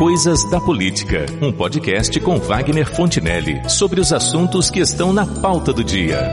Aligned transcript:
Coisas 0.00 0.48
da 0.48 0.58
Política, 0.58 1.26
um 1.42 1.52
podcast 1.52 2.18
com 2.20 2.38
Wagner 2.38 2.90
Fontinelli 2.90 3.60
sobre 3.68 4.00
os 4.00 4.14
assuntos 4.14 4.70
que 4.70 4.80
estão 4.80 5.12
na 5.12 5.26
pauta 5.26 5.74
do 5.74 5.84
dia. 5.84 6.26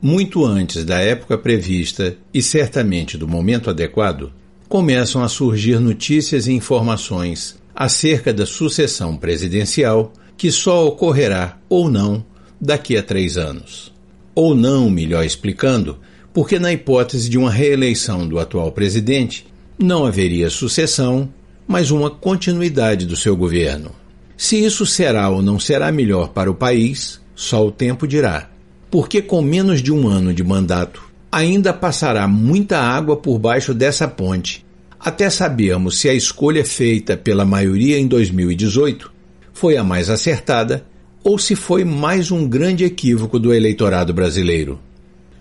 Muito 0.00 0.44
antes 0.44 0.84
da 0.84 1.00
época 1.00 1.36
prevista 1.36 2.16
e 2.32 2.40
certamente 2.40 3.18
do 3.18 3.26
momento 3.26 3.68
adequado, 3.68 4.32
começam 4.68 5.20
a 5.20 5.28
surgir 5.28 5.80
notícias 5.80 6.46
e 6.46 6.52
informações 6.52 7.60
acerca 7.74 8.32
da 8.32 8.46
sucessão 8.46 9.16
presidencial 9.16 10.12
que 10.36 10.52
só 10.52 10.86
ocorrerá 10.86 11.58
ou 11.68 11.90
não 11.90 12.24
daqui 12.60 12.96
a 12.96 13.02
três 13.02 13.36
anos. 13.36 13.92
Ou 14.32 14.54
não, 14.54 14.88
melhor 14.88 15.24
explicando, 15.24 15.98
porque 16.32 16.60
na 16.60 16.72
hipótese 16.72 17.28
de 17.28 17.36
uma 17.36 17.50
reeleição 17.50 18.28
do 18.28 18.38
atual 18.38 18.70
presidente, 18.70 19.44
não 19.78 20.04
haveria 20.04 20.48
sucessão, 20.48 21.28
mas 21.66 21.90
uma 21.90 22.10
continuidade 22.10 23.04
do 23.04 23.16
seu 23.16 23.36
governo. 23.36 23.90
Se 24.36 24.62
isso 24.62 24.86
será 24.86 25.28
ou 25.28 25.42
não 25.42 25.58
será 25.58 25.90
melhor 25.90 26.28
para 26.28 26.50
o 26.50 26.54
país, 26.54 27.20
só 27.34 27.66
o 27.66 27.72
tempo 27.72 28.06
dirá. 28.06 28.50
Porque 28.90 29.20
com 29.20 29.42
menos 29.42 29.82
de 29.82 29.92
um 29.92 30.08
ano 30.08 30.32
de 30.32 30.44
mandato, 30.44 31.02
ainda 31.30 31.72
passará 31.72 32.26
muita 32.26 32.78
água 32.78 33.16
por 33.16 33.38
baixo 33.38 33.74
dessa 33.74 34.06
ponte, 34.08 34.64
até 34.98 35.28
sabermos 35.28 35.98
se 35.98 36.08
a 36.08 36.14
escolha 36.14 36.64
feita 36.64 37.16
pela 37.16 37.44
maioria 37.44 37.98
em 37.98 38.06
2018 38.06 39.12
foi 39.52 39.76
a 39.76 39.84
mais 39.84 40.08
acertada 40.08 40.84
ou 41.22 41.38
se 41.38 41.54
foi 41.54 41.84
mais 41.84 42.30
um 42.30 42.48
grande 42.48 42.84
equívoco 42.84 43.38
do 43.38 43.52
eleitorado 43.52 44.14
brasileiro. 44.14 44.78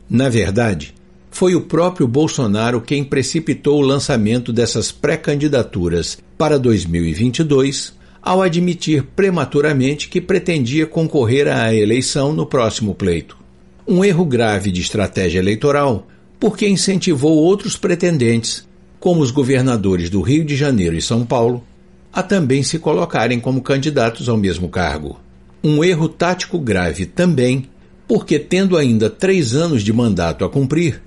Na 0.10 0.30
verdade, 0.30 0.94
foi 1.36 1.54
o 1.54 1.60
próprio 1.60 2.08
Bolsonaro 2.08 2.80
quem 2.80 3.04
precipitou 3.04 3.80
o 3.80 3.86
lançamento 3.86 4.54
dessas 4.54 4.90
pré-candidaturas 4.90 6.18
para 6.38 6.58
2022 6.58 7.94
ao 8.22 8.42
admitir 8.42 9.04
prematuramente 9.04 10.08
que 10.08 10.22
pretendia 10.22 10.88
concorrer 10.88 11.50
à 11.50 11.76
eleição 11.76 12.32
no 12.32 12.46
próximo 12.46 12.96
pleito. 12.96 13.38
Um 13.86 14.02
erro 14.06 14.24
grave 14.24 14.72
de 14.72 14.80
estratégia 14.80 15.40
eleitoral, 15.40 16.08
porque 16.40 16.70
incentivou 16.70 17.36
outros 17.36 17.76
pretendentes, 17.76 18.66
como 18.98 19.20
os 19.20 19.30
governadores 19.30 20.10
do 20.10 20.22
Rio 20.22 20.46
de 20.46 20.56
Janeiro 20.56 20.96
e 20.96 21.02
São 21.02 21.26
Paulo, 21.26 21.62
a 22.14 22.24
também 22.24 22.64
se 22.64 22.80
colocarem 22.80 23.42
como 23.42 23.62
candidatos 23.62 24.30
ao 24.30 24.38
mesmo 24.38 24.70
cargo. 24.70 25.20
Um 25.62 25.84
erro 25.84 26.08
tático 26.08 26.58
grave 26.58 27.06
também, 27.06 27.68
porque, 28.08 28.40
tendo 28.40 28.78
ainda 28.78 29.10
três 29.10 29.54
anos 29.54 29.84
de 29.84 29.92
mandato 29.92 30.46
a 30.46 30.50
cumprir, 30.50 31.04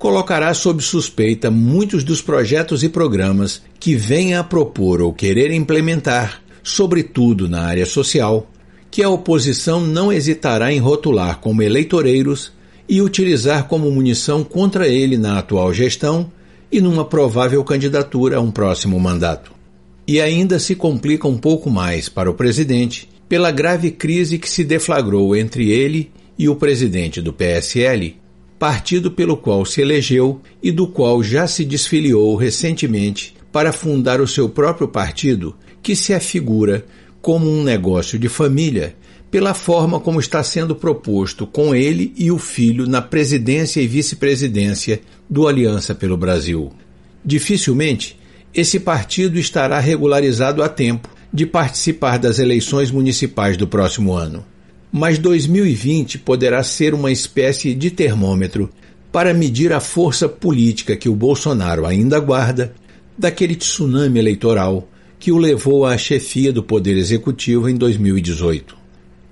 colocará 0.00 0.54
sob 0.54 0.82
suspeita 0.82 1.50
muitos 1.50 2.02
dos 2.02 2.22
projetos 2.22 2.82
e 2.82 2.88
programas 2.88 3.62
que 3.78 3.94
venha 3.94 4.40
a 4.40 4.42
propor 4.42 5.02
ou 5.02 5.12
querer 5.12 5.52
implementar, 5.52 6.40
sobretudo 6.62 7.46
na 7.46 7.64
área 7.64 7.84
social, 7.84 8.50
que 8.90 9.02
a 9.02 9.10
oposição 9.10 9.78
não 9.78 10.10
hesitará 10.10 10.72
em 10.72 10.78
rotular 10.78 11.38
como 11.38 11.62
eleitoreiros 11.62 12.50
e 12.88 13.02
utilizar 13.02 13.68
como 13.68 13.90
munição 13.90 14.42
contra 14.42 14.88
ele 14.88 15.18
na 15.18 15.38
atual 15.38 15.70
gestão 15.74 16.32
e 16.72 16.80
numa 16.80 17.04
provável 17.04 17.62
candidatura 17.62 18.38
a 18.38 18.40
um 18.40 18.50
próximo 18.50 18.98
mandato. 18.98 19.52
E 20.08 20.18
ainda 20.18 20.58
se 20.58 20.74
complica 20.74 21.28
um 21.28 21.36
pouco 21.36 21.68
mais 21.68 22.08
para 22.08 22.30
o 22.30 22.34
presidente 22.34 23.06
pela 23.28 23.50
grave 23.50 23.90
crise 23.90 24.38
que 24.38 24.48
se 24.48 24.64
deflagrou 24.64 25.36
entre 25.36 25.70
ele 25.70 26.10
e 26.38 26.48
o 26.48 26.56
presidente 26.56 27.20
do 27.20 27.34
PSL, 27.34 28.16
partido 28.60 29.10
pelo 29.10 29.38
qual 29.38 29.64
se 29.64 29.80
elegeu 29.80 30.38
e 30.62 30.70
do 30.70 30.86
qual 30.86 31.22
já 31.22 31.46
se 31.46 31.64
desfiliou 31.64 32.36
recentemente 32.36 33.34
para 33.50 33.72
fundar 33.72 34.20
o 34.20 34.28
seu 34.28 34.50
próprio 34.50 34.86
partido, 34.86 35.56
que 35.82 35.96
se 35.96 36.12
afigura 36.12 36.84
como 37.22 37.50
um 37.50 37.64
negócio 37.64 38.18
de 38.18 38.28
família 38.28 38.94
pela 39.30 39.54
forma 39.54 39.98
como 39.98 40.20
está 40.20 40.42
sendo 40.42 40.76
proposto 40.76 41.46
com 41.46 41.74
ele 41.74 42.12
e 42.18 42.30
o 42.30 42.36
filho 42.36 42.86
na 42.86 43.00
presidência 43.00 43.80
e 43.80 43.86
vice-presidência 43.86 45.00
do 45.28 45.48
Aliança 45.48 45.94
pelo 45.94 46.18
Brasil. 46.18 46.70
Dificilmente 47.24 48.18
esse 48.52 48.78
partido 48.78 49.38
estará 49.38 49.80
regularizado 49.80 50.62
a 50.62 50.68
tempo 50.68 51.08
de 51.32 51.46
participar 51.46 52.18
das 52.18 52.38
eleições 52.38 52.90
municipais 52.90 53.56
do 53.56 53.66
próximo 53.66 54.12
ano 54.12 54.44
mas 54.92 55.18
2020 55.18 56.18
poderá 56.18 56.62
ser 56.62 56.94
uma 56.94 57.12
espécie 57.12 57.74
de 57.74 57.90
termômetro 57.90 58.70
para 59.12 59.34
medir 59.34 59.72
a 59.72 59.80
força 59.80 60.28
política 60.28 60.96
que 60.96 61.08
o 61.08 61.14
Bolsonaro 61.14 61.86
ainda 61.86 62.18
guarda 62.18 62.72
daquele 63.16 63.54
tsunami 63.54 64.18
eleitoral 64.18 64.88
que 65.18 65.30
o 65.30 65.38
levou 65.38 65.84
à 65.84 65.98
chefia 65.98 66.52
do 66.52 66.62
Poder 66.62 66.96
Executivo 66.96 67.68
em 67.68 67.76
2018. 67.76 68.76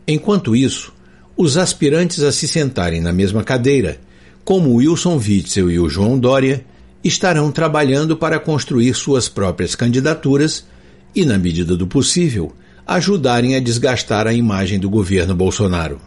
Enquanto 0.07 0.55
isso, 0.55 0.93
os 1.37 1.57
aspirantes 1.57 2.23
a 2.23 2.31
se 2.31 2.47
sentarem 2.47 3.01
na 3.01 3.13
mesma 3.13 3.43
cadeira, 3.43 3.99
como 4.45 4.75
Wilson 4.75 5.17
Witzel 5.17 5.71
e 5.71 5.79
o 5.79 5.89
João 5.89 6.19
Dória, 6.19 6.65
estarão 7.03 7.51
trabalhando 7.51 8.17
para 8.17 8.39
construir 8.39 8.93
suas 8.95 9.29
próprias 9.29 9.75
candidaturas 9.75 10.67
e, 11.15 11.25
na 11.25 11.39
medida 11.39 11.77
do 11.77 11.87
possível, 11.87 12.53
ajudarem 12.97 13.55
a 13.55 13.61
desgastar 13.61 14.27
a 14.27 14.33
imagem 14.33 14.79
do 14.79 14.89
governo 14.89 15.35
Bolsonaro. 15.35 16.01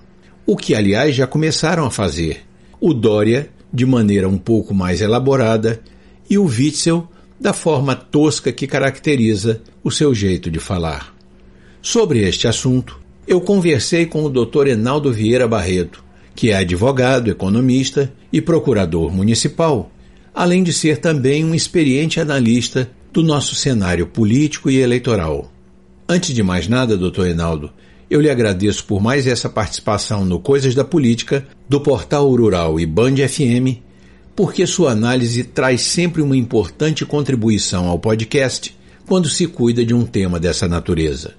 O 0.48 0.58
que, 0.58 0.74
aliás, 0.74 1.16
já 1.16 1.28
começaram 1.28 1.86
a 1.86 1.92
fazer. 1.92 2.42
O 2.80 2.92
Dória, 2.92 3.50
de 3.72 3.86
maneira 3.86 4.28
um 4.28 4.38
pouco 4.38 4.74
mais 4.74 5.00
elaborada, 5.00 5.80
e 6.28 6.40
o 6.40 6.46
Witzel, 6.46 7.08
da 7.40 7.54
forma 7.54 7.96
tosca 7.96 8.52
que 8.52 8.66
caracteriza 8.66 9.62
o 9.84 9.92
seu 9.92 10.14
jeito 10.16 10.50
de 10.50 10.60
falar. 10.60 11.16
Sobre 11.84 12.28
este 12.28 12.48
assunto, 12.48 13.00
eu 13.28 13.40
conversei 13.40 14.08
com 14.08 14.24
o 14.24 14.30
Dr. 14.30 14.68
Enaldo 14.68 15.14
Vieira 15.14 15.48
Barreto, 15.48 16.04
que 16.36 16.50
é 16.50 16.58
advogado, 16.58 17.30
economista 17.30 18.12
e 18.34 18.42
procurador 18.42 19.14
municipal, 19.14 19.92
além 20.34 20.64
de 20.64 20.74
ser 20.74 20.98
também 20.98 21.46
um 21.46 21.54
experiente 21.54 22.20
analista 22.20 22.90
do 23.14 23.22
nosso 23.22 23.54
cenário 23.54 24.08
político 24.08 24.68
e 24.68 24.78
eleitoral. 24.78 25.52
Antes 26.08 26.34
de 26.34 26.44
mais 26.44 26.68
nada, 26.68 26.98
doutor 26.98 27.26
Reinaldo, 27.26 27.72
eu 28.10 28.20
lhe 28.20 28.30
agradeço 28.30 28.84
por 28.84 29.02
mais 29.02 29.26
essa 29.26 29.50
participação 29.50 30.26
no 30.26 30.40
Coisas 30.40 30.76
da 30.76 30.84
Política, 30.84 31.48
do 31.70 31.80
Portal 31.80 32.30
Rural 32.30 32.78
e 32.78 32.86
Band 32.86 33.16
FM, 33.16 33.80
porque 34.36 34.68
sua 34.68 34.92
análise 34.92 35.46
traz 35.46 35.82
sempre 35.82 36.22
uma 36.22 36.36
importante 36.36 37.06
contribuição 37.06 37.88
ao 37.88 37.98
podcast 37.98 38.76
quando 39.06 39.30
se 39.30 39.48
cuida 39.48 39.86
de 39.86 39.94
um 39.94 40.06
tema 40.06 40.40
dessa 40.40 40.68
natureza. 40.68 41.36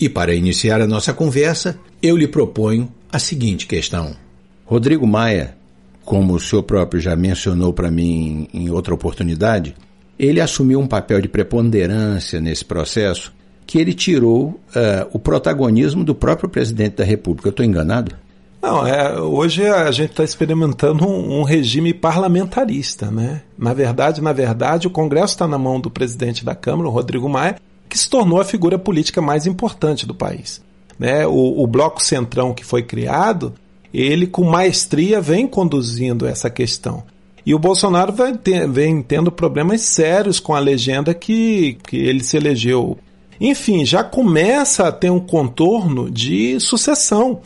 E 0.00 0.08
para 0.08 0.34
iniciar 0.34 0.80
a 0.80 0.86
nossa 0.86 1.12
conversa, 1.12 1.78
eu 2.02 2.16
lhe 2.16 2.26
proponho 2.26 2.92
a 3.10 3.18
seguinte 3.18 3.66
questão. 3.66 4.16
Rodrigo 4.64 5.06
Maia, 5.06 5.56
como 6.04 6.34
o 6.34 6.40
senhor 6.40 6.62
próprio 6.64 7.00
já 7.00 7.14
mencionou 7.14 7.72
para 7.72 7.90
mim 7.90 8.48
em 8.52 8.70
outra 8.70 8.92
oportunidade, 8.92 9.76
ele 10.18 10.40
assumiu 10.40 10.80
um 10.80 10.86
papel 10.86 11.20
de 11.20 11.28
preponderância 11.28 12.40
nesse 12.40 12.64
processo 12.64 13.32
que 13.66 13.78
ele 13.78 13.92
tirou 13.92 14.48
uh, 14.48 15.08
o 15.12 15.18
protagonismo 15.18 16.04
do 16.04 16.14
próprio 16.14 16.48
presidente 16.48 16.96
da 16.96 17.04
República. 17.04 17.48
Eu 17.48 17.50
estou 17.50 17.66
enganado? 17.66 18.14
Não, 18.62 18.86
é, 18.86 19.20
hoje 19.20 19.66
a 19.66 19.90
gente 19.90 20.10
está 20.10 20.24
experimentando 20.24 21.06
um, 21.06 21.40
um, 21.40 21.42
regime 21.42 21.92
parlamentarista, 21.92 23.10
né? 23.10 23.42
Na 23.56 23.74
verdade, 23.74 24.20
na 24.22 24.32
verdade, 24.32 24.86
o 24.86 24.90
Congresso 24.90 25.34
está 25.34 25.46
na 25.46 25.58
mão 25.58 25.80
do 25.80 25.90
presidente 25.90 26.44
da 26.44 26.54
Câmara, 26.54 26.88
o 26.88 26.92
Rodrigo 26.92 27.28
Maia, 27.28 27.56
que 27.88 27.98
se 27.98 28.08
tornou 28.08 28.40
a 28.40 28.44
figura 28.44 28.78
política 28.78 29.20
mais 29.20 29.46
importante 29.46 30.06
do 30.06 30.14
país. 30.14 30.60
Né? 30.98 31.26
O, 31.26 31.62
o 31.62 31.66
Bloco 31.66 32.02
Centrão 32.02 32.54
que 32.54 32.64
foi 32.64 32.82
criado, 32.82 33.54
ele 33.92 34.26
com 34.26 34.44
maestria 34.44 35.20
vem 35.20 35.46
conduzindo 35.46 36.26
essa 36.26 36.50
questão. 36.50 37.04
E 37.44 37.54
o 37.54 37.58
Bolsonaro 37.60 38.12
ter, 38.42 38.68
vem 38.68 39.00
tendo 39.00 39.30
problemas 39.30 39.82
sérios 39.82 40.40
com 40.40 40.54
a 40.54 40.58
legenda 40.58 41.14
que, 41.14 41.78
que 41.86 41.96
ele 41.96 42.24
se 42.24 42.36
elegeu 42.36 42.98
enfim, 43.40 43.84
já 43.84 44.02
começa 44.02 44.88
a 44.88 44.92
ter 44.92 45.10
um 45.10 45.20
contorno 45.20 46.10
de 46.10 46.58
sucessão. 46.60 47.40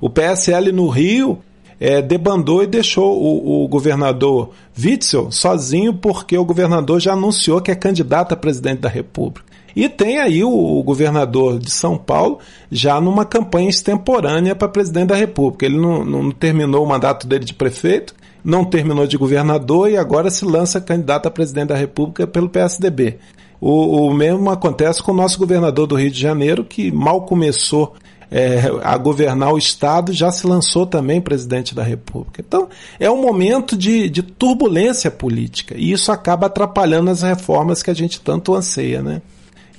O 0.00 0.08
PSL 0.08 0.72
no 0.72 0.88
Rio 0.88 1.38
é, 1.80 2.02
debandou 2.02 2.62
e 2.62 2.66
deixou 2.66 3.20
o, 3.20 3.64
o, 3.64 3.68
governador 3.68 4.50
Witzel 4.76 5.30
sozinho 5.30 5.94
porque 5.94 6.36
o 6.36 6.44
governador 6.44 7.00
já 7.00 7.12
anunciou 7.12 7.60
que 7.60 7.70
é 7.70 7.74
candidato 7.74 8.32
a 8.32 8.36
presidente 8.36 8.80
da 8.80 8.88
República. 8.88 9.46
E 9.76 9.88
tem 9.88 10.18
aí 10.18 10.42
o, 10.42 10.50
o 10.50 10.82
governador 10.82 11.58
de 11.58 11.70
São 11.70 11.96
Paulo 11.96 12.38
já 12.70 13.00
numa 13.00 13.24
campanha 13.24 13.68
extemporânea 13.68 14.54
para 14.54 14.68
presidente 14.68 15.08
da 15.08 15.14
República. 15.14 15.66
Ele 15.66 15.78
não, 15.78 16.04
não 16.04 16.30
terminou 16.30 16.84
o 16.84 16.88
mandato 16.88 17.28
dele 17.28 17.44
de 17.44 17.54
prefeito, 17.54 18.14
não 18.42 18.64
terminou 18.64 19.06
de 19.06 19.16
governador 19.16 19.90
e 19.90 19.96
agora 19.96 20.30
se 20.30 20.44
lança 20.44 20.80
candidato 20.80 21.26
a 21.26 21.30
presidente 21.30 21.68
da 21.68 21.76
República 21.76 22.26
pelo 22.26 22.48
PSDB. 22.48 23.18
O, 23.60 24.06
o 24.06 24.14
mesmo 24.14 24.50
acontece 24.50 25.02
com 25.02 25.12
o 25.12 25.16
nosso 25.16 25.38
governador 25.38 25.86
do 25.86 25.96
Rio 25.96 26.10
de 26.10 26.20
Janeiro, 26.20 26.64
que 26.64 26.92
mal 26.92 27.22
começou 27.22 27.94
é, 28.30 28.60
a 28.82 28.96
governar 28.96 29.52
o 29.52 29.58
Estado, 29.58 30.12
já 30.12 30.30
se 30.30 30.46
lançou 30.46 30.86
também 30.86 31.20
presidente 31.20 31.74
da 31.74 31.82
República. 31.82 32.44
Então, 32.46 32.68
é 33.00 33.10
um 33.10 33.20
momento 33.20 33.76
de, 33.76 34.08
de 34.08 34.22
turbulência 34.22 35.10
política 35.10 35.74
e 35.76 35.92
isso 35.92 36.12
acaba 36.12 36.46
atrapalhando 36.46 37.10
as 37.10 37.22
reformas 37.22 37.82
que 37.82 37.90
a 37.90 37.94
gente 37.94 38.20
tanto 38.20 38.54
anseia, 38.54 39.02
né? 39.02 39.22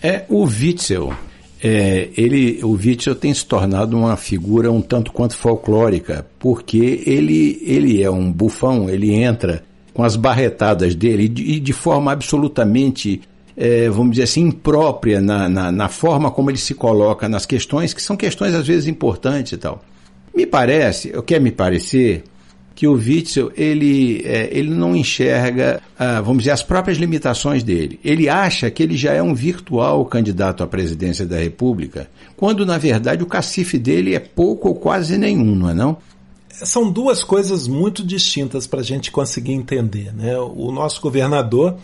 É, 0.02 0.24
o 0.30 0.44
Witzel, 0.44 1.14
é, 1.62 2.10
ele, 2.16 2.64
o 2.64 2.72
Witzel 2.72 3.16
tem 3.16 3.34
se 3.34 3.46
tornado 3.46 3.98
uma 3.98 4.16
figura 4.16 4.72
um 4.72 4.82
tanto 4.82 5.12
quanto 5.12 5.36
folclórica, 5.36 6.26
porque 6.40 7.04
ele, 7.06 7.62
ele 7.64 8.02
é 8.02 8.10
um 8.10 8.32
bufão, 8.32 8.90
ele 8.90 9.14
entra 9.14 9.64
com 9.94 10.04
as 10.04 10.16
barretadas 10.16 10.96
dele 10.96 11.24
e 11.24 11.28
de, 11.28 11.60
de 11.60 11.74
forma 11.74 12.14
absolutamente 12.14 13.22
é, 13.62 13.90
vamos 13.90 14.12
dizer 14.12 14.24
assim, 14.24 14.44
imprópria 14.44 15.20
na, 15.20 15.50
na, 15.50 15.70
na, 15.70 15.90
forma 15.90 16.32
como 16.32 16.50
ele 16.50 16.58
se 16.58 16.74
coloca 16.74 17.28
nas 17.28 17.46
questões, 17.46 17.94
que 17.94 18.02
são 18.02 18.16
questões 18.16 18.56
às 18.56 18.66
vezes 18.66 18.88
importantes 18.88 19.52
e 19.52 19.58
tal. 19.58 19.84
Me 20.34 20.46
parece, 20.46 21.10
eu 21.14 21.22
quero 21.22 21.44
me 21.44 21.52
parecer, 21.52 22.24
que 22.74 22.88
o 22.88 22.94
Witzel, 22.94 23.52
ele, 23.58 24.22
é, 24.24 24.48
ele 24.58 24.70
não 24.70 24.96
enxerga, 24.96 25.82
ah, 26.00 26.22
vamos 26.22 26.44
dizer, 26.44 26.52
as 26.52 26.64
próprias 26.64 26.98
limitações 26.98 27.62
dele. 27.62 28.00
Ele 28.02 28.30
acha 28.30 28.72
que 28.72 28.82
ele 28.82 28.96
já 28.96 29.12
é 29.12 29.22
um 29.22 29.34
virtual 29.34 30.06
candidato 30.06 30.64
à 30.64 30.68
presidência 30.68 31.26
da 31.26 31.36
República, 31.36 32.10
quando 32.38 32.66
na 32.66 32.78
verdade 32.78 33.22
o 33.22 33.28
cacife 33.28 33.78
dele 33.78 34.16
é 34.16 34.20
pouco 34.20 34.70
ou 34.70 34.76
quase 34.76 35.18
nenhum, 35.18 35.54
não 35.54 35.70
é 35.70 35.74
não? 35.74 35.98
São 36.48 36.90
duas 36.90 37.22
coisas 37.26 37.68
muito 37.68 38.06
distintas 38.06 38.66
para 38.66 38.80
a 38.80 38.84
gente 38.84 39.12
conseguir 39.12 39.52
entender. 39.52 40.14
Né? 40.14 40.38
O 40.38 40.72
nosso 40.72 41.02
governador 41.02 41.78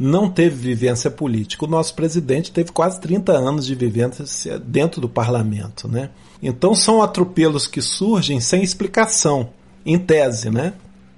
não 0.00 0.30
teve 0.30 0.56
vivência 0.56 1.10
política. 1.10 1.66
O 1.66 1.68
nosso 1.68 1.94
presidente 1.94 2.50
teve 2.50 2.72
quase 2.72 2.98
30 3.02 3.32
anos 3.32 3.66
de 3.66 3.74
vivência 3.74 4.58
dentro 4.58 4.98
do 4.98 5.10
parlamento, 5.10 5.86
né? 5.86 6.08
Então 6.42 6.74
são 6.74 7.02
atropelos 7.02 7.66
que 7.66 7.82
surgem 7.82 8.40
sem 8.40 8.62
explicação, 8.62 9.50
em 9.84 9.98
tese, 9.98 10.48
né? 10.48 10.72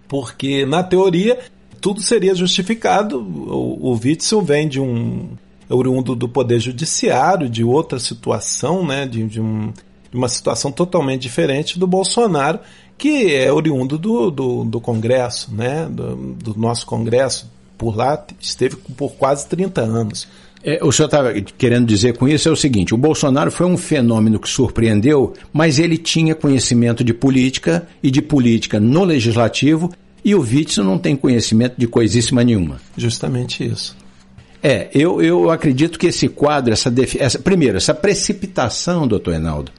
Porque 0.09 0.67
na 0.67 0.83
teoria 0.83 1.39
tudo 1.81 2.03
seria 2.03 2.35
justificado. 2.35 3.21
O, 3.21 3.93
o 3.93 4.01
Witzel 4.03 4.43
vem 4.43 4.69
de 4.69 4.81
um 4.81 5.29
oriundo 5.69 6.17
do 6.17 6.29
poder 6.29 6.59
judiciário, 6.59 7.49
de 7.49 7.63
outra 7.63 8.01
situação, 8.01 8.85
né? 8.85 9.07
De, 9.07 9.23
de, 9.29 9.41
um, 9.41 9.73
de 10.11 10.17
uma 10.17 10.29
situação 10.29 10.73
totalmente 10.73 11.23
diferente 11.23 11.79
do 11.79 11.87
Bolsonaro, 11.87 12.59
que 12.99 13.33
é 13.33 13.53
oriundo 13.53 13.97
do, 13.97 14.29
do, 14.29 14.65
do 14.65 14.81
Congresso, 14.81 15.55
né? 15.55 15.87
Do, 15.89 16.17
do 16.35 16.59
nosso 16.59 16.85
Congresso, 16.85 17.49
por 17.83 17.97
lá, 17.97 18.25
esteve 18.41 18.77
por 18.77 19.15
quase 19.15 19.45
30 19.49 19.81
anos. 19.81 20.29
É, 20.63 20.79
o 20.85 20.93
senhor 20.93 21.07
estava 21.07 21.33
querendo 21.59 21.85
dizer 21.85 22.17
com 22.17 22.29
isso 22.29 22.49
é 22.49 22.53
o 22.53 22.57
seguinte: 22.57 22.95
o 22.95 22.97
Bolsonaro 22.97 23.51
foi 23.51 23.67
um 23.67 23.77
fenômeno 23.77 24.39
que 24.39 24.49
surpreendeu, 24.49 25.35
mas 25.53 25.81
ele 25.81 25.99
tinha 25.99 26.33
conhecimento 26.33 27.03
de 27.03 27.13
política 27.13 27.89
e 28.01 28.09
de 28.09 28.23
política 28.23 28.79
no 28.79 29.03
legislativo, 29.03 29.93
e 30.25 30.33
o 30.33 30.41
Witzel 30.41 30.85
não 30.85 30.97
tem 30.97 31.17
conhecimento 31.17 31.75
de 31.77 31.89
coisíssima 31.89 32.45
nenhuma. 32.45 32.81
Justamente 32.97 33.67
isso. 33.67 33.97
É, 34.63 34.89
eu, 34.95 35.21
eu 35.21 35.51
acredito 35.51 35.99
que 35.99 36.07
esse 36.07 36.29
quadro, 36.29 36.73
essa, 36.73 36.95
essa 37.19 37.41
primeiro, 37.41 37.77
essa 37.77 37.93
precipitação, 37.93 39.09
doutor 39.09 39.35
Enaldo, 39.35 39.73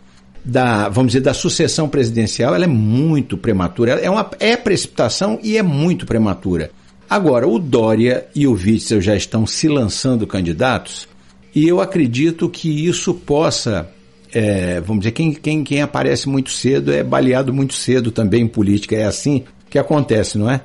da, 0.44 0.90
vamos 0.90 1.14
dizer, 1.14 1.24
da 1.24 1.34
sucessão 1.34 1.88
presidencial, 1.88 2.54
ela 2.54 2.66
é 2.66 2.68
muito 2.68 3.38
prematura. 3.38 3.94
É 3.94 4.10
uma 4.10 4.30
é 4.42 4.58
precipitação 4.58 5.40
e 5.42 5.56
é 5.56 5.64
muito 5.64 6.06
prematura. 6.06 6.70
Agora, 7.13 7.48
o 7.48 7.60
Dória 7.60 8.25
e 8.33 8.48
o 8.48 8.54
Witzel 8.54 9.00
já 9.00 9.15
estão 9.15 9.45
se 9.45 9.68
lançando 9.68 10.25
candidatos 10.25 11.07
e 11.54 11.68
eu 11.68 11.80
acredito 11.80 12.50
que 12.50 12.88
isso 12.88 13.13
possa, 13.13 13.88
é, 14.31 14.81
vamos 14.81 15.01
dizer, 15.01 15.12
quem, 15.12 15.31
quem, 15.31 15.63
quem 15.63 15.83
aparece 15.83 16.27
muito 16.27 16.50
cedo 16.50 16.92
é 16.92 17.04
baleado 17.04 17.54
muito 17.54 17.75
cedo 17.75 18.10
também 18.10 18.42
em 18.42 18.48
política. 18.48 18.95
É 18.95 19.06
assim 19.06 19.44
que 19.69 19.77
acontece, 19.77 20.39
não 20.39 20.50
é? 20.50 20.62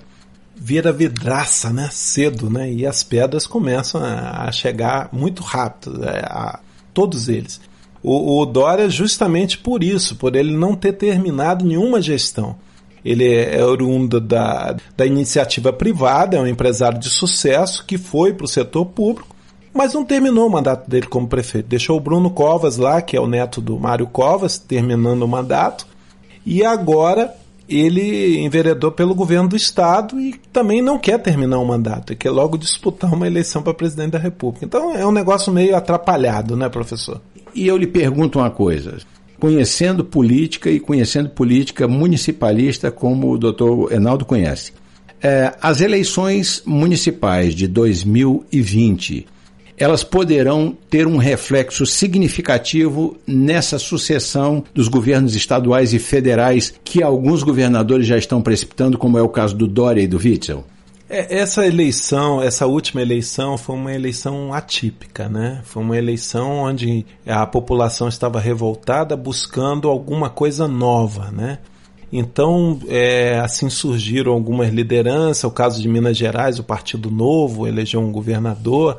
Vira 0.56 0.90
vidraça, 0.90 1.70
né? 1.70 1.90
Cedo, 1.92 2.48
né? 2.48 2.72
E 2.72 2.86
as 2.86 3.02
pedras 3.02 3.46
começam 3.46 4.02
a 4.02 4.50
chegar 4.50 5.10
muito 5.12 5.42
rápido, 5.42 6.02
é, 6.02 6.20
a, 6.20 6.60
todos 6.94 7.28
eles. 7.28 7.60
O, 8.02 8.40
o 8.40 8.46
Dória, 8.46 8.88
justamente 8.88 9.58
por 9.58 9.84
isso, 9.84 10.16
por 10.16 10.34
ele 10.34 10.56
não 10.56 10.74
ter 10.74 10.94
terminado 10.94 11.62
nenhuma 11.62 12.00
gestão. 12.00 12.56
Ele 13.04 13.32
é 13.32 13.64
oriundo 13.64 14.20
da, 14.20 14.76
da 14.96 15.06
iniciativa 15.06 15.72
privada, 15.72 16.36
é 16.36 16.40
um 16.40 16.46
empresário 16.46 16.98
de 16.98 17.08
sucesso 17.08 17.84
que 17.86 17.96
foi 17.96 18.32
para 18.32 18.44
o 18.44 18.48
setor 18.48 18.86
público, 18.86 19.36
mas 19.72 19.94
não 19.94 20.04
terminou 20.04 20.46
o 20.46 20.50
mandato 20.50 20.88
dele 20.88 21.06
como 21.06 21.28
prefeito. 21.28 21.68
Deixou 21.68 21.96
o 21.96 22.00
Bruno 22.00 22.30
Covas 22.30 22.76
lá, 22.76 23.00
que 23.00 23.16
é 23.16 23.20
o 23.20 23.26
neto 23.26 23.60
do 23.60 23.78
Mário 23.78 24.06
Covas, 24.06 24.58
terminando 24.58 25.22
o 25.22 25.28
mandato, 25.28 25.86
e 26.44 26.64
agora 26.64 27.34
ele 27.68 28.38
enveredou 28.38 28.90
pelo 28.90 29.14
governo 29.14 29.48
do 29.48 29.56
estado 29.56 30.18
e 30.18 30.34
também 30.52 30.80
não 30.80 30.98
quer 30.98 31.18
terminar 31.18 31.58
o 31.58 31.66
mandato, 31.66 32.16
quer 32.16 32.30
logo 32.30 32.56
disputar 32.56 33.12
uma 33.12 33.26
eleição 33.26 33.62
para 33.62 33.74
presidente 33.74 34.12
da 34.12 34.18
República. 34.18 34.64
Então 34.64 34.96
é 34.96 35.06
um 35.06 35.12
negócio 35.12 35.52
meio 35.52 35.76
atrapalhado, 35.76 36.56
né, 36.56 36.68
professor? 36.68 37.20
E 37.54 37.66
eu 37.66 37.76
lhe 37.76 37.86
pergunto 37.86 38.38
uma 38.38 38.50
coisa: 38.50 38.96
conhecendo 39.38 40.05
política 40.05 40.70
e 40.70 40.81
conhecendo 40.81 41.31
política 41.31 41.87
municipalista 41.87 42.90
como 42.90 43.31
o 43.31 43.38
doutor 43.38 43.93
Enaldo 43.93 44.25
conhece. 44.25 44.73
É, 45.20 45.52
as 45.61 45.81
eleições 45.81 46.62
municipais 46.64 47.55
de 47.55 47.67
2020 47.67 49.26
elas 49.79 50.02
poderão 50.02 50.76
ter 50.90 51.06
um 51.06 51.17
reflexo 51.17 51.87
significativo 51.87 53.17
nessa 53.26 53.79
sucessão 53.79 54.64
dos 54.75 54.88
governos 54.88 55.37
estaduais 55.37 55.94
e 55.94 55.99
federais 55.99 56.75
que 56.82 57.02
alguns 57.02 57.44
governadores 57.44 58.06
já 58.06 58.19
estão 58.19 58.43
precipitando, 58.43 58.99
como 58.99 59.17
é 59.17 59.23
o 59.23 59.29
caso 59.29 59.56
do 59.56 59.69
Dória 59.69 60.02
e 60.02 60.08
do 60.08 60.19
Witzel? 60.19 60.64
É, 61.10 61.38
essa 61.38 61.66
eleição, 61.66 62.43
essa 62.43 62.66
última 62.66 63.00
eleição 63.00 63.56
foi 63.56 63.76
uma 63.76 63.94
eleição 63.94 64.52
atípica, 64.52 65.26
né? 65.26 65.62
Foi 65.64 65.82
uma 65.82 65.96
eleição 65.96 66.58
onde 66.58 67.06
a 67.26 67.46
população 67.46 68.08
estava 68.08 68.38
revoltada 68.38 69.16
buscando 69.16 69.88
alguma 69.88 70.28
coisa 70.28 70.69
nova, 70.69 71.31
né? 71.31 71.58
Então, 72.12 72.78
é, 72.88 73.38
assim 73.38 73.70
surgiram 73.70 74.32
algumas 74.32 74.70
lideranças, 74.70 75.44
o 75.44 75.50
caso 75.50 75.81
de 75.81 75.88
Minas 75.88 76.16
Gerais, 76.16 76.58
o 76.58 76.64
Partido 76.64 77.10
Novo 77.10 77.66
elegeu 77.66 78.00
um 78.00 78.12
governador, 78.12 78.99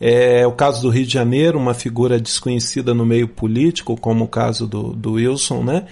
é, 0.00 0.46
o 0.46 0.52
caso 0.52 0.82
do 0.82 0.88
Rio 0.90 1.06
de 1.06 1.12
Janeiro, 1.12 1.58
uma 1.58 1.74
figura 1.74 2.18
desconhecida 2.18 2.92
no 2.94 3.06
meio 3.06 3.28
político, 3.28 3.96
como 3.96 4.24
o 4.24 4.28
caso 4.28 4.66
do, 4.66 4.92
do 4.92 5.12
Wilson, 5.12 5.62
né? 5.62 5.84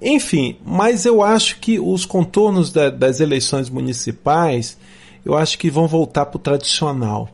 Enfim, 0.00 0.56
mas 0.64 1.04
eu 1.04 1.22
acho 1.22 1.58
que 1.58 1.80
os 1.80 2.06
contornos 2.06 2.72
da, 2.72 2.88
das 2.88 3.20
eleições 3.20 3.68
municipais 3.68 4.78
eu 5.24 5.36
acho 5.36 5.58
que 5.58 5.70
vão 5.70 5.86
voltar 5.86 6.26
para 6.26 6.36
o 6.36 6.40
tradicional. 6.40 7.28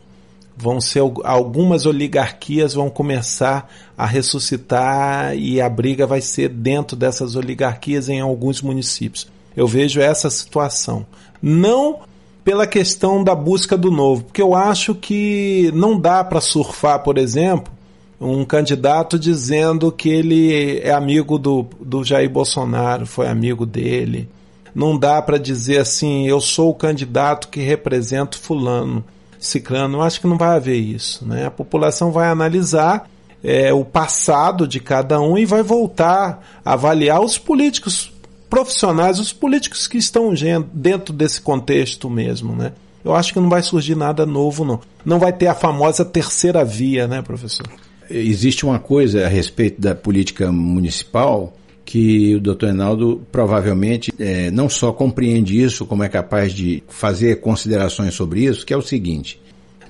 Vão 0.57 0.81
ser 0.81 1.01
algumas 1.25 1.85
oligarquias 1.85 2.75
vão 2.75 2.89
começar 2.89 3.69
a 3.99 4.07
ressuscitar 4.07 5.37
e 5.37 5.61
a 5.61 5.69
briga 5.69 6.07
vai 6.07 6.21
ser 6.21 6.49
dentro 6.49 6.97
dessas 6.97 7.35
oligarquias 7.35 8.09
em 8.09 8.21
alguns 8.21 8.63
municípios. 8.63 9.27
Eu 9.57 9.67
vejo 9.67 10.01
essa 10.01 10.31
situação. 10.31 11.05
Não 11.43 12.01
pela 12.45 12.67
questão 12.67 13.25
da 13.25 13.35
busca 13.35 13.77
do 13.77 13.91
novo, 13.91 14.25
porque 14.25 14.43
eu 14.43 14.55
acho 14.55 14.95
que 14.95 15.73
não 15.75 15.99
dá 15.99 16.23
para 16.23 16.41
surfar, 16.41 17.03
por 17.03 17.19
exemplo, 17.19 17.73
um 18.21 18.45
candidato 18.45 19.19
dizendo 19.19 19.91
que 19.91 20.09
ele 20.09 20.79
é 20.81 20.93
amigo 20.93 21.39
do, 21.39 21.67
do 21.81 22.05
Jair 22.05 22.31
Bolsonaro, 22.31 23.07
foi 23.07 23.27
amigo 23.27 23.67
dele 23.67 24.29
não 24.75 24.99
dá 24.99 25.23
para 25.23 25.39
dizer 25.39 25.79
assim, 25.79 26.27
eu 26.27 26.41
sou 26.41 26.71
o 26.71 26.75
candidato 26.75 27.49
que 27.49 27.61
representa 27.61 28.37
fulano, 28.37 29.05
ciclano. 29.39 29.99
Eu 29.99 30.03
acho 30.03 30.21
que 30.21 30.27
não 30.27 30.37
vai 30.37 30.57
haver 30.57 30.79
isso. 30.79 31.25
Né? 31.27 31.47
A 31.47 31.51
população 31.51 32.11
vai 32.11 32.29
analisar 32.29 33.09
é, 33.43 33.73
o 33.73 33.85
passado 33.85 34.67
de 34.67 34.81
cada 34.81 35.21
um 35.21 35.39
e 35.39 35.45
vai 35.45 35.63
voltar 35.63 36.43
a 36.65 36.73
avaliar 36.73 37.21
os 37.21 37.39
políticos 37.39 38.13
profissionais, 38.49 39.19
os 39.19 39.33
políticos 39.33 39.87
que 39.87 39.99
estão 39.99 40.33
dentro 40.73 41.13
desse 41.13 41.41
contexto 41.41 42.09
mesmo, 42.09 42.55
né? 42.55 42.73
Eu 43.05 43.15
acho 43.15 43.33
que 43.35 43.41
não 43.41 43.51
vai 43.51 43.63
surgir 43.63 43.95
nada 43.95 44.25
novo, 44.25 44.65
não. 44.65 44.81
Não 45.05 45.19
vai 45.19 45.33
ter 45.33 45.47
a 45.47 45.55
famosa 45.55 46.05
terceira 46.05 46.65
via, 46.65 47.07
né, 47.07 47.21
professor? 47.21 47.67
Existe 48.09 48.65
uma 48.65 48.79
coisa 48.79 49.27
a 49.27 49.29
respeito 49.29 49.81
da 49.81 49.95
política 49.95 50.51
municipal 50.51 51.53
que 51.85 52.35
o 52.35 52.41
doutor 52.41 52.71
Enaldo 52.71 53.23
provavelmente 53.31 54.13
é, 54.19 54.51
não 54.51 54.69
só 54.69 54.93
compreende 54.93 55.61
isso, 55.61 55.85
como 55.85 56.03
é 56.03 56.09
capaz 56.09 56.53
de 56.53 56.83
fazer 56.89 57.41
considerações 57.41 58.15
sobre 58.15 58.45
isso, 58.45 58.65
que 58.65 58.73
é 58.73 58.77
o 58.77 58.83
seguinte. 58.83 59.41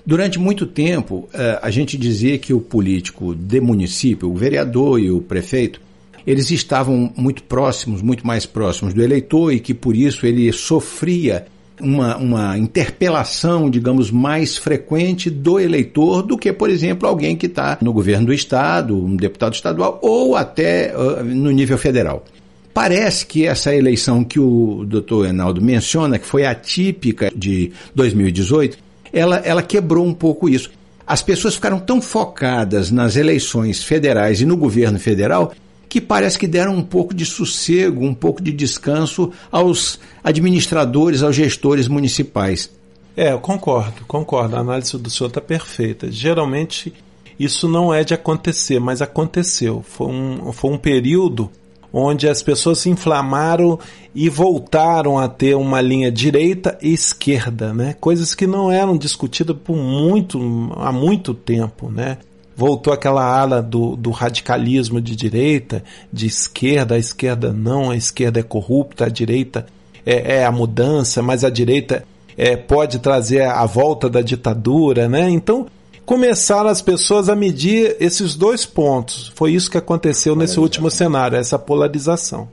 Durante 0.05 0.39
muito 0.39 0.67
tempo, 0.67 1.29
é, 1.33 1.59
a 1.63 1.71
gente 1.71 1.97
dizia 1.97 2.37
que 2.37 2.53
o 2.53 2.61
político 2.61 3.35
de 3.35 3.61
município, 3.61 4.31
o 4.31 4.35
vereador 4.35 5.01
e 5.01 5.11
o 5.11 5.21
prefeito, 5.21 5.81
eles 6.27 6.51
estavam 6.51 7.13
muito 7.17 7.43
próximos, 7.43 8.03
muito 8.03 8.27
mais 8.27 8.45
próximos 8.45 8.93
do 8.93 9.03
eleitor 9.03 9.53
e 9.53 9.61
que 9.61 9.73
por 9.73 9.97
isso 9.97 10.27
ele 10.27 10.51
sofria 10.53 11.47
uma, 11.81 12.17
uma 12.17 12.59
interpelação, 12.59 13.69
digamos, 13.69 14.11
mais 14.11 14.57
frequente 14.57 15.29
do 15.29 15.59
eleitor 15.59 16.23
do 16.23 16.39
que, 16.39 16.53
por 16.53 16.71
exemplo, 16.71 17.09
alguém 17.09 17.37
que 17.37 17.47
está 17.47 17.79
no 17.81 17.93
governo 17.93 18.27
do 18.27 18.33
Estado, 18.33 18.97
um 18.97 19.17
deputado 19.17 19.55
estadual 19.55 19.99
ou 20.03 20.37
até 20.37 20.95
uh, 20.97 21.25
no 21.25 21.51
nível 21.51 21.77
federal. 21.77 22.25
Parece 22.73 23.27
que 23.27 23.47
essa 23.47 23.75
eleição 23.75 24.25
que 24.25 24.41
o 24.41 24.85
doutor 24.85 25.27
Enaldo 25.27 25.63
menciona, 25.63 26.19
que 26.19 26.27
foi 26.27 26.45
atípica 26.45 27.31
de 27.35 27.71
2018, 27.95 28.79
ela, 29.13 29.37
ela 29.39 29.63
quebrou 29.63 30.05
um 30.05 30.15
pouco 30.15 30.49
isso. 30.49 30.71
As 31.07 31.23
pessoas 31.23 31.55
ficaram 31.55 31.79
tão 31.79 32.01
focadas 32.01 32.91
nas 32.91 33.15
eleições 33.15 33.83
federais 33.83 34.41
e 34.41 34.47
no 34.47 34.57
governo 34.57 34.99
federal 34.99 35.55
que 35.89 36.01
parece 36.01 36.39
que 36.39 36.47
deram 36.47 36.75
um 36.75 36.83
pouco 36.83 37.15
de 37.15 37.25
sossego, 37.25 38.05
um 38.05 38.15
pouco 38.15 38.43
de 38.43 38.53
descanso 38.53 39.33
aos 39.51 39.99
administradores, 40.23 41.23
aos 41.23 41.37
gestores 41.37 41.89
municipais. 41.89 42.71
É, 43.17 43.33
eu 43.33 43.39
concordo, 43.39 44.05
concordo. 44.07 44.57
A 44.57 44.61
análise 44.61 44.99
do 44.99 45.11
senhor 45.11 45.29
está 45.29 45.41
perfeita. 45.41 46.11
Geralmente 46.11 46.93
isso 47.39 47.69
não 47.69 47.93
é 47.93 48.05
de 48.05 48.15
acontecer, 48.15 48.81
mas 48.81 49.03
aconteceu. 49.03 49.85
Foi 49.87 50.09
um, 50.09 50.53
foi 50.53 50.71
um 50.71 50.79
período 50.79 51.51
onde 51.93 52.29
as 52.29 52.43
pessoas 52.43 52.79
se 52.79 52.91
inflamaram 52.91 53.79
e 54.13 54.29
voltaram 54.29 55.17
a 55.17 55.29
ter 55.29 55.55
uma 55.55 55.81
linha 55.81 56.11
direita 56.11 56.77
e 56.83 56.93
esquerda, 56.93 57.73
né? 57.73 57.95
Coisas 58.01 58.35
que 58.35 58.49
não 58.49 58.71
eram 58.71 58.97
discutidas 58.97 59.57
por 59.57 59.77
muito, 59.77 60.41
há 60.77 60.91
muito 60.91 61.33
tempo, 61.33 61.89
né? 61.91 62.19
Voltou 62.57 62.93
aquela 62.93 63.25
ala 63.25 63.61
do, 63.63 63.97
do 63.97 64.11
radicalismo 64.11 65.01
de 65.01 65.17
direita, 65.17 65.83
de 66.13 66.27
esquerda, 66.27 66.95
a 66.95 66.99
esquerda 66.99 67.53
não, 67.53 67.91
a 67.91 67.97
esquerda 67.97 68.41
é 68.41 68.43
corrupta, 68.43 69.07
a 69.07 69.09
direita 69.09 69.67
é, 70.07 70.37
é 70.37 70.45
a 70.45 70.53
mudança, 70.53 71.23
mas 71.23 71.45
a 71.45 71.51
direita 71.51 72.05
é, 72.37 72.57
pode 72.57 72.99
trazer 72.99 73.43
a 73.43 73.65
volta 73.65 74.09
da 74.09 74.21
ditadura, 74.21 75.09
né? 75.09 75.29
Então 75.31 75.67
começaram 76.05 76.69
as 76.69 76.83
pessoas 76.83 77.29
a 77.29 77.35
medir 77.35 77.97
esses 77.99 78.35
dois 78.35 78.67
pontos. 78.67 79.33
Foi 79.35 79.53
isso 79.53 79.71
que 79.71 79.79
aconteceu 79.79 80.37
nesse 80.37 80.61
último 80.61 80.91
cenário, 80.91 81.39
essa 81.39 81.59
polarização. 81.59 82.49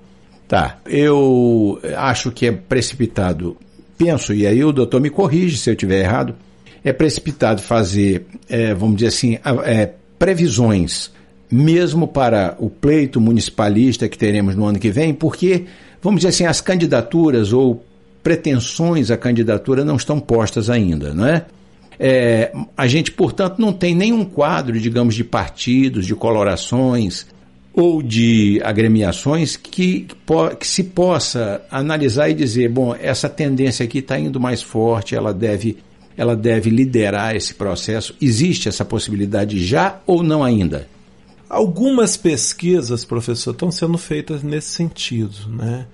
Tá, 0.48 0.80
eu 0.86 1.80
acho 1.96 2.30
que 2.30 2.46
é 2.46 2.52
precipitado, 2.52 3.56
penso, 3.98 4.34
e 4.34 4.46
aí 4.46 4.64
o 4.66 4.74
doutor 4.74 5.00
me 5.00 5.10
corrige 5.10 5.58
se 5.58 5.70
eu 5.70 5.74
estiver 5.74 6.02
errado, 6.02 6.36
é 6.84 6.92
precipitado 6.92 7.62
fazer, 7.62 8.26
é, 8.50 8.74
vamos 8.74 8.98
dizer 8.98 9.08
assim, 9.08 9.38
é, 9.66 9.92
previsões, 10.18 11.12
mesmo 11.50 12.08
para 12.08 12.56
o 12.60 12.70
pleito 12.70 13.20
municipalista 13.20 14.08
que 14.08 14.18
teremos 14.18 14.56
no 14.56 14.66
ano 14.66 14.80
que 14.80 14.90
vem, 14.90 15.14
porque, 15.14 15.66
vamos 16.02 16.22
dizer 16.22 16.30
assim, 16.30 16.46
as 16.46 16.62
candidaturas 16.62 17.54
ou 17.54 17.86
pretensões 18.24 19.12
à 19.12 19.18
candidatura 19.18 19.84
não 19.84 19.96
estão 19.96 20.20
postas 20.20 20.70
ainda, 20.70 21.14
não 21.14 21.28
é? 21.28 21.46
é 22.00 22.52
a 22.76 22.88
gente, 22.88 23.12
portanto, 23.12 23.60
não 23.60 23.74
tem 23.74 23.94
nenhum 23.94 24.24
quadro, 24.24 24.80
digamos, 24.80 25.16
de 25.16 25.24
partidos, 25.24 26.06
de 26.06 26.16
colorações 26.16 27.28
ou 27.74 28.02
de 28.02 28.62
agremiações 28.64 29.56
que, 29.56 30.08
que 30.60 30.68
se 30.68 30.84
possa 30.84 31.62
analisar 31.72 32.30
e 32.30 32.34
dizer, 32.34 32.70
bom, 32.70 32.96
essa 33.00 33.30
tendência 33.30 33.84
aqui 33.84 34.00
está 34.00 34.20
indo 34.20 34.40
mais 34.40 34.62
forte, 34.62 35.16
ela 35.16 35.34
deve 35.34 35.78
ela 36.22 36.36
deve 36.36 36.70
liderar 36.70 37.36
esse 37.36 37.56
processo? 37.56 38.14
Existe 38.22 38.70
essa 38.70 38.86
possibilidade 38.86 39.58
já 39.66 40.00
ou 40.06 40.22
não 40.22 40.44
ainda? 40.44 40.88
Algumas 41.50 42.16
pesquisas, 42.16 43.04
professor, 43.04 43.54
estão 43.54 43.72
sendo 43.72 43.98
feitas 43.98 44.44
nesse 44.44 44.70
sentido, 44.70 45.50
né? 45.50 45.88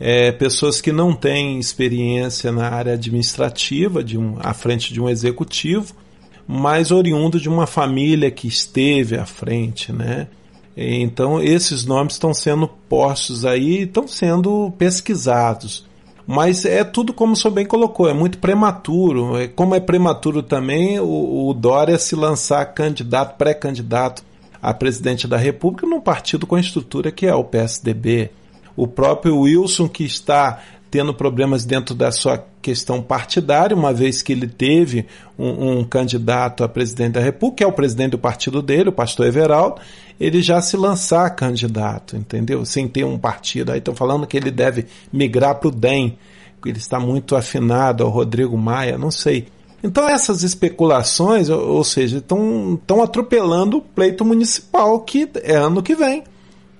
É, 0.00 0.32
pessoas 0.32 0.80
que 0.80 0.90
não 0.90 1.14
têm 1.14 1.60
experiência 1.60 2.50
na 2.50 2.66
área 2.66 2.94
administrativa, 2.94 4.02
de 4.02 4.16
um, 4.16 4.38
à 4.40 4.54
frente 4.54 4.90
de 4.90 5.02
um 5.02 5.06
executivo, 5.06 5.94
mas 6.48 6.90
oriundo 6.90 7.38
de 7.38 7.50
uma 7.50 7.66
família 7.66 8.30
que 8.30 8.48
esteve 8.48 9.18
à 9.18 9.26
frente, 9.26 9.92
né? 9.92 10.28
Então 10.74 11.42
esses 11.42 11.84
nomes 11.84 12.14
estão 12.14 12.32
sendo 12.32 12.66
postos 12.88 13.44
aí, 13.44 13.82
estão 13.82 14.08
sendo 14.08 14.72
pesquisados. 14.78 15.84
Mas 16.26 16.64
é 16.64 16.82
tudo 16.82 17.12
como 17.12 17.34
o 17.34 17.36
senhor 17.36 17.52
bem 17.52 17.66
colocou, 17.66 18.08
é 18.08 18.14
muito 18.14 18.38
prematuro. 18.38 19.36
É, 19.36 19.48
como 19.48 19.74
é 19.74 19.80
prematuro 19.80 20.42
também 20.42 20.98
o, 20.98 21.48
o 21.48 21.54
Dória 21.54 21.98
se 21.98 22.16
lançar 22.16 22.64
candidato, 22.66 23.36
pré-candidato 23.36 24.22
a 24.62 24.72
presidente 24.72 25.28
da 25.28 25.36
República 25.36 25.86
num 25.86 26.00
partido 26.00 26.46
com 26.46 26.54
a 26.54 26.60
estrutura 26.60 27.12
que 27.12 27.26
é 27.26 27.34
o 27.34 27.44
PSDB. 27.44 28.30
O 28.74 28.88
próprio 28.88 29.40
Wilson, 29.40 29.86
que 29.86 30.04
está 30.04 30.60
tendo 30.94 31.12
problemas 31.12 31.64
dentro 31.64 31.92
da 31.92 32.12
sua 32.12 32.46
questão 32.62 33.02
partidária, 33.02 33.76
uma 33.76 33.92
vez 33.92 34.22
que 34.22 34.30
ele 34.30 34.46
teve 34.46 35.06
um, 35.36 35.78
um, 35.80 35.84
candidato 35.84 36.62
a 36.62 36.68
presidente 36.68 37.14
da 37.14 37.20
República, 37.20 37.56
que 37.56 37.64
é 37.64 37.66
o 37.66 37.72
presidente 37.72 38.12
do 38.12 38.18
partido 38.18 38.62
dele, 38.62 38.90
o 38.90 38.92
pastor 38.92 39.26
Everaldo, 39.26 39.80
ele 40.20 40.40
já 40.40 40.60
se 40.60 40.76
lançar 40.76 41.28
candidato, 41.30 42.16
entendeu? 42.16 42.64
Sem 42.64 42.86
ter 42.86 43.02
um 43.02 43.18
partido. 43.18 43.72
Aí 43.72 43.78
estão 43.78 43.92
falando 43.92 44.24
que 44.24 44.36
ele 44.36 44.52
deve 44.52 44.86
migrar 45.12 45.56
para 45.56 45.66
o 45.66 45.72
DEM, 45.72 46.16
que 46.62 46.68
ele 46.68 46.78
está 46.78 47.00
muito 47.00 47.34
afinado 47.34 48.04
ao 48.04 48.08
Rodrigo 48.10 48.56
Maia, 48.56 48.96
não 48.96 49.10
sei. 49.10 49.48
Então 49.82 50.08
essas 50.08 50.44
especulações, 50.44 51.50
ou, 51.50 51.60
ou 51.70 51.82
seja, 51.82 52.18
estão 52.18 53.02
atropelando 53.02 53.78
o 53.78 53.82
pleito 53.82 54.24
municipal 54.24 55.00
que 55.00 55.28
é 55.42 55.56
ano 55.56 55.82
que 55.82 55.96
vem. 55.96 56.22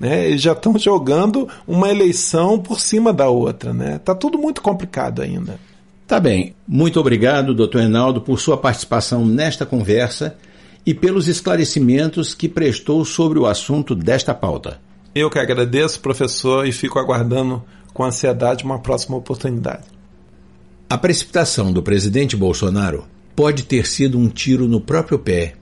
Né? 0.04 0.26
Eles 0.26 0.42
já 0.42 0.52
estão 0.52 0.78
jogando 0.78 1.48
uma 1.66 1.88
eleição 1.88 2.58
por 2.58 2.78
cima 2.78 3.10
da 3.10 3.30
outra. 3.30 3.72
Né? 3.72 3.98
Tá 4.04 4.14
tudo 4.14 4.36
muito 4.36 4.60
complicado 4.60 5.22
ainda. 5.22 5.58
Tá 6.06 6.20
bem. 6.20 6.54
Muito 6.68 7.00
obrigado, 7.00 7.54
doutor 7.54 7.80
Enaldo, 7.80 8.20
por 8.20 8.38
sua 8.38 8.58
participação 8.58 9.24
nesta 9.24 9.64
conversa 9.64 10.36
e 10.84 10.92
pelos 10.92 11.26
esclarecimentos 11.26 12.34
que 12.34 12.50
prestou 12.50 13.02
sobre 13.06 13.38
o 13.38 13.46
assunto 13.46 13.94
desta 13.94 14.34
pauta. 14.34 14.78
Eu 15.14 15.30
que 15.30 15.38
agradeço, 15.38 16.00
professor, 16.00 16.66
e 16.66 16.72
fico 16.72 16.98
aguardando 16.98 17.64
com 17.94 18.04
ansiedade 18.04 18.62
uma 18.62 18.80
próxima 18.80 19.16
oportunidade. 19.16 19.84
A 20.90 20.98
precipitação 20.98 21.72
do 21.72 21.82
presidente 21.82 22.36
Bolsonaro 22.36 23.06
pode 23.34 23.62
ter 23.62 23.86
sido 23.86 24.18
um 24.18 24.28
tiro 24.28 24.68
no 24.68 24.82
próprio 24.82 25.18
pé, 25.18 25.54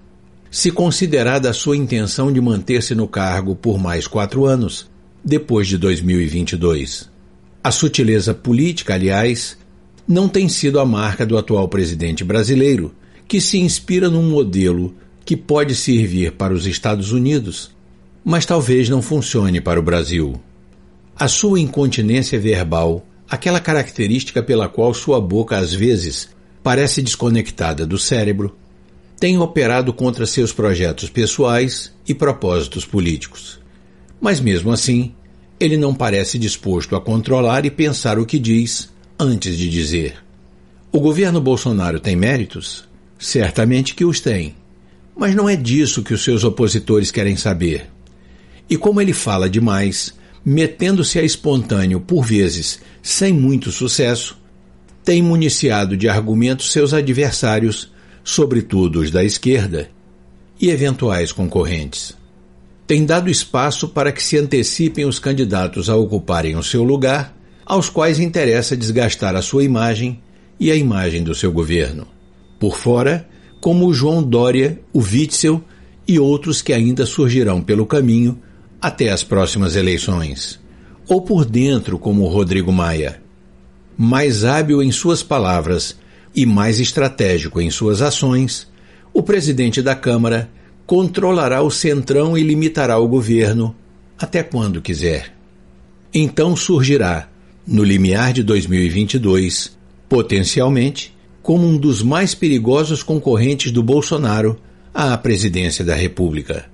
se 0.53 0.71
considerada 0.71 1.49
a 1.49 1.55
sua 1.55 1.79
intenção 1.79 2.31
de 2.31 2.39
manter-se 2.39 2.95
no 2.95 3.09
cargo 3.09 3.57
por 3.57 3.79
mais 3.79 4.07
quatro 4.07 4.45
anos, 4.45 4.87
depois 5.25 5.67
de 5.67 5.79
2022. 5.79 7.09
A 7.65 7.71
sutileza 7.71 8.35
política, 8.35 8.93
aliás, 8.93 9.57
não 10.07 10.29
tem 10.29 10.51
sido 10.51 10.79
a 10.79 10.85
marca 10.85 11.25
do 11.25 11.39
atual 11.39 11.67
presidente 11.69 12.23
brasileiro, 12.23 12.95
que 13.27 13.41
se 13.41 13.59
inspira 13.61 14.11
num 14.11 14.29
modelo 14.29 14.95
que 15.25 15.39
pode 15.39 15.75
servir 15.75 16.33
para 16.33 16.53
os 16.53 16.67
Estados 16.67 17.13
Unidos, 17.13 17.71
mas 18.23 18.45
talvez 18.45 18.91
não 18.91 19.01
funcione 19.01 19.59
para 19.59 19.81
o 19.81 19.83
Brasil. 19.83 20.39
A 21.19 21.29
sua 21.29 21.61
incontinência 21.61 22.39
verbal, 22.39 23.07
aquela 23.27 23.59
característica 23.59 24.43
pela 24.43 24.69
qual 24.69 24.93
sua 24.93 25.19
boca 25.19 25.57
às 25.57 25.73
vezes 25.73 26.29
parece 26.63 27.01
desconectada 27.01 27.87
do 27.87 27.97
cérebro, 27.97 28.55
tem 29.23 29.39
operado 29.39 29.93
contra 29.93 30.27
seus 30.27 30.53
projetos 30.53 31.09
pessoais 31.09 31.93
e 32.09 32.13
propósitos 32.13 32.85
políticos. 32.85 33.61
Mas 34.21 34.41
mesmo 34.41 34.73
assim, 34.73 35.15
ele 35.61 35.77
não 35.77 35.95
parece 35.95 36.37
disposto 36.41 36.97
a 36.97 37.01
controlar 37.01 37.65
e 37.65 37.71
pensar 37.71 38.19
o 38.19 38.27
que 38.27 38.37
diz 38.37 38.91
antes 39.17 39.57
de 39.57 39.71
dizer. 39.71 40.17
O 40.91 40.99
governo 40.99 41.41
Bolsonaro 41.41 42.01
tem 42.01 42.17
méritos? 42.17 42.85
Certamente 43.17 43.95
que 43.95 44.05
os 44.05 44.19
tem. 44.19 44.57
Mas 45.17 45.37
não 45.37 45.49
é 45.49 45.55
disso 45.55 46.03
que 46.03 46.15
os 46.15 46.25
seus 46.25 46.43
opositores 46.43 47.13
querem 47.13 47.37
saber. 47.37 47.89
E 48.69 48.77
como 48.77 49.01
ele 49.01 49.13
fala 49.13 49.49
demais, 49.49 50.13
metendo-se 50.45 51.21
a 51.21 51.23
espontâneo 51.23 52.01
por 52.01 52.25
vezes 52.25 52.81
sem 53.01 53.33
muito 53.33 53.71
sucesso, 53.71 54.37
tem 55.05 55.23
municiado 55.23 55.97
de 55.97 56.09
argumentos 56.09 56.73
seus 56.73 56.93
adversários, 56.93 57.92
sobretudo 58.25 59.01
os 59.01 59.11
da 59.11 59.25
esquerda, 59.25 59.91
e 60.61 60.71
eventuais 60.71 61.33
concorrentes. 61.33 62.17
Tem 62.87 63.05
dado 63.05 63.31
espaço 63.31 63.89
para 63.89 64.13
que 64.13 64.23
se 64.23 64.37
antecipem 64.39 65.05
os 65.05 65.19
candidatos 65.19 65.89
a 65.89 65.97
ocuparem 65.97 66.57
o 66.57 66.63
seu 66.63 66.85
lugar, 66.85 67.37
aos 67.65 67.89
quais 67.89 68.19
interessa 68.19 68.77
desgastar 68.77 69.35
a 69.35 69.43
sua 69.43 69.65
imagem 69.65 70.21
e 70.59 70.71
a 70.71 70.77
imagem 70.77 71.23
do 71.23 71.35
seu 71.35 71.51
governo. 71.51 72.07
Por 72.61 72.77
fora, 72.77 73.29
como 73.61 73.87
o 73.87 73.95
João 73.95 74.23
Dória, 74.23 74.81
o 74.93 75.01
Witzel 75.01 75.63
e 76.07 76.19
outros 76.19 76.61
que 76.61 76.73
ainda 76.73 77.07
surgirão 77.07 77.63
pelo 77.63 77.87
caminho 77.87 78.39
até 78.81 79.11
as 79.11 79.23
próximas 79.23 79.77
eleições. 79.77 80.61
Ou 81.09 81.23
por 81.23 81.45
dentro, 81.45 81.99
como 81.99 82.25
o 82.25 82.29
Rodrigo 82.29 82.73
Maia. 82.73 83.23
Mais 83.97 84.45
hábil 84.45 84.83
em 84.83 84.91
suas 84.91 85.23
palavras 85.23 85.97
e 86.35 86.47
mais 86.47 86.81
estratégico 86.81 87.61
em 87.61 87.71
suas 87.71 88.03
ações, 88.03 88.69
o 89.13 89.23
presidente 89.23 89.83
da 89.83 89.95
Câmara 89.95 90.51
controlará 90.87 91.63
o 91.63 91.71
centrão 91.71 92.37
e 92.37 92.43
limitará 92.43 92.99
o 92.99 93.09
governo 93.09 93.75
até 94.19 94.43
quando 94.43 94.81
quiser. 94.81 95.35
Então 96.13 96.55
surgirá, 96.55 97.29
no 97.67 97.85
limiar 97.85 98.33
de 98.33 98.43
2022, 98.43 99.77
potencialmente 100.09 101.15
como 101.43 101.67
um 101.67 101.77
dos 101.77 102.03
mais 102.03 102.35
perigosos 102.35 103.03
concorrentes 103.03 103.73
do 103.73 103.83
Bolsonaro 103.83 104.59
à 104.95 105.17
presidência 105.17 105.85
da 105.85 105.95
República. 105.95 106.67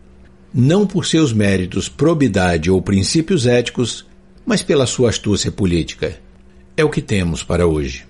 Não 0.52 0.86
por 0.86 1.06
seus 1.06 1.32
méritos, 1.32 1.88
probidade 1.88 2.70
ou 2.70 2.82
princípios 2.82 3.46
éticos, 3.46 4.04
mas 4.44 4.62
pela 4.62 4.86
sua 4.86 5.10
astúcia 5.10 5.52
política. 5.52 6.18
É 6.76 6.84
o 6.84 6.90
que 6.90 7.02
temos 7.02 7.42
para 7.42 7.66
hoje. 7.66 8.07